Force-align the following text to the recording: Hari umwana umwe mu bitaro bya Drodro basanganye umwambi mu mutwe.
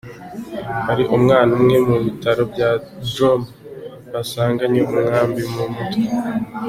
Hari 0.87 1.03
umwana 1.15 1.49
umwe 1.57 1.77
mu 1.87 1.95
bitaro 2.05 2.41
bya 2.53 2.69
Drodro 2.81 3.29
basanganye 4.11 4.81
umwambi 4.93 5.41
mu 5.53 5.65
mutwe. 5.73 6.05